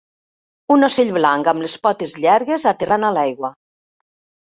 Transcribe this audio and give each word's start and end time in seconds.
Un 0.75 0.87
ocell 0.87 1.11
blanc 1.19 1.51
amb 1.53 1.67
les 1.67 1.77
potes 1.85 2.19
llargues 2.25 2.69
aterrant 2.75 3.11
a 3.11 3.15
l'aigua. 3.21 3.57